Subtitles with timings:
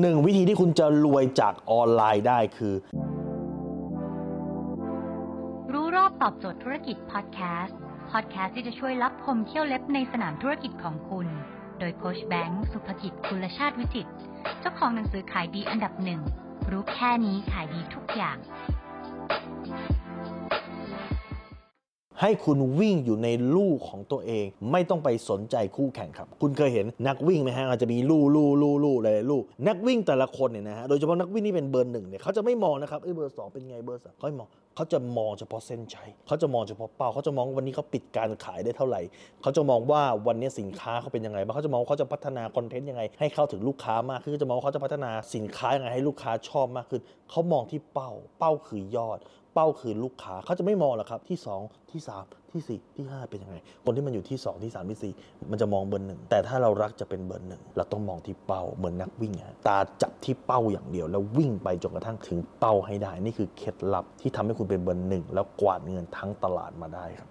[0.00, 2.74] หนึ่งวิธีที่คุณจะรวยจากออนไลน์ได้คือ
[5.72, 7.78] รู้รอบตอบโจทย์ธุรกิจพอดแคสต์
[8.10, 11.26] พอดแคสต์ที่จะช่วยรับพมเที่ยวเล็บในสนามธุรกิจของคุณ
[11.78, 14.08] โดยโคชแบงค์สุภกิจคุณชาติวิจิต
[14.60, 16.20] เจ้าของหนังสือขายดีอันดับหนึ่ง
[16.70, 18.36] รู้แค่นี้ขายดีทุกอย่าง
[22.22, 39.00] ให้คุณวิ่งอยู่ในลู่ของตัวเอง ไม่ต้องไปสนใจคู่แข่งครับ คุณเคยเห็นนักวิ่งไหมฮะอาจจะมีลู่ลู่ลู่ลู่หลายๆลู่นักวิ่งแต่ละคนเนี่ยนะฮะโดยเฉพาะนักวิ่งที่เป็นเบอร์หนึ่งเนี่ยเขาจะไม่มองนะครับเอ้เบอร์สองเป็นไงเบอร์สามเขาไม่มองเขาจะมองเฉพาะเส้นชัยเขาจะมองเฉพาะเป้าเขาจะมองวันนี้เขาปิดการขายได้เท่าไหร่
[39.42, 49.18] เขาจะมองว่าวันนี้สินค้าเขาเป็นยังไงบ้างเขาจะมองเขาจะพัฒนา content ยังไง ให้เข้าถึงลูกค้ามากขึ้นเขาจะมองเขาจะพัฒนาสินค้ายังไงให้ลูกค้าชอบมากขึ้นเขามองที่เป้าเป้าคือยอด
[49.58, 55.50] เป้าคือลูกค้าเขาจะไม่มองหรอกครับที่ 2 ที่ 3 ที่ 4 ที่ 5 เป็นยังไง คนที่มันอยู่ที่ 2 ที่ 3 ที่ 4
[55.50, 67.26] มันจะมองเบอร์หนึ่งแต่ถ้าเรารักจะเป็นเบอร์หนึ่งเราต้องมองที่เป้าเหมือนนักวิ่งฮะตาจับที่เป้าอย่างเดียว แล้ววิ่งไปจนกระทั่งถึงเป้าให้ได้ นี่คือเคล็ดลับที่ทำให้คุณเป็นเบอร์หนึ่งแล้วกวาดเงินทั้งตลาดมาได้ครับ